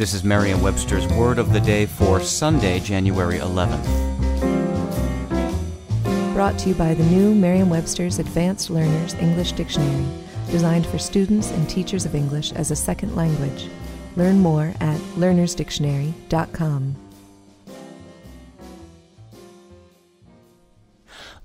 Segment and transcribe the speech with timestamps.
[0.00, 3.84] This is Merriam Webster's Word of the Day for Sunday, January 11th.
[6.32, 10.06] Brought to you by the new Merriam Webster's Advanced Learners English Dictionary,
[10.50, 13.68] designed for students and teachers of English as a second language.
[14.16, 16.96] Learn more at learnersdictionary.com.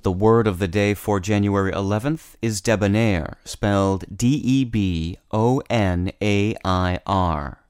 [0.03, 5.61] The word of the day for January 11th is debonair, spelled D E B O
[5.69, 7.64] N A I R.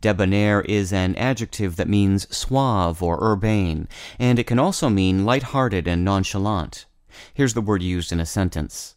[0.00, 5.86] Debonair is an adjective that means suave or urbane, and it can also mean light-hearted
[5.86, 6.86] and nonchalant.
[7.34, 8.96] Here's the word used in a sentence.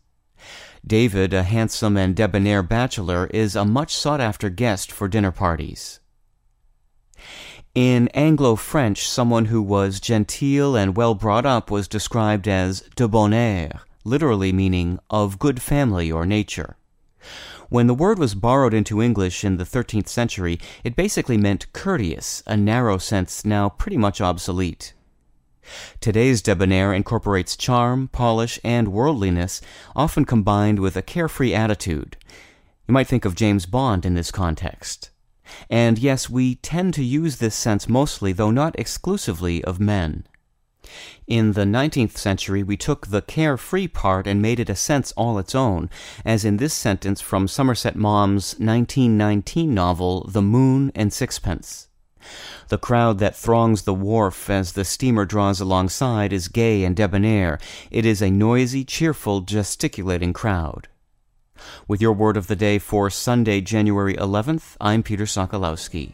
[0.85, 5.99] David, a handsome and debonair bachelor, is a much sought after guest for dinner parties.
[7.73, 13.07] In Anglo French, someone who was genteel and well brought up was described as de
[13.07, 13.31] bon
[14.03, 16.75] literally meaning of good family or nature.
[17.73, 22.43] When the word was borrowed into English in the 13th century, it basically meant courteous,
[22.45, 24.93] a narrow sense now pretty much obsolete.
[25.99, 29.59] Today's debonair incorporates charm, polish, and worldliness,
[29.95, 32.15] often combined with a carefree attitude.
[32.87, 35.09] You might think of James Bond in this context.
[35.67, 40.27] And yes, we tend to use this sense mostly, though not exclusively, of men.
[41.27, 45.39] In the 19th century, we took the carefree part and made it a sense all
[45.39, 45.89] its own,
[46.25, 51.87] as in this sentence from Somerset Maugham's 1919 novel, The Moon and Sixpence.
[52.69, 57.59] The crowd that throngs the wharf as the steamer draws alongside is gay and debonair.
[57.91, 60.87] It is a noisy, cheerful, gesticulating crowd.
[61.87, 66.13] With your word of the day for Sunday, January 11th, I'm Peter Sokolowski.